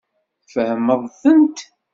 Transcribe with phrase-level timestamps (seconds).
[0.47, 1.59] Tfehmeḍ-tent?